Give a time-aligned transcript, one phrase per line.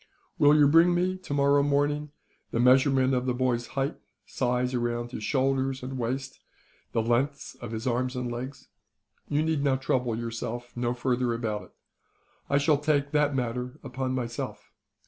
[0.39, 2.11] Will you bring me, tomorrow morning,
[2.49, 6.39] the measurement of the boy's height, size around his shoulders and waist,
[6.91, 8.69] the lengths of his arms and legs?
[9.29, 11.71] You need trouble yourself no further about it.
[12.49, 14.71] I shall take that matter upon myself.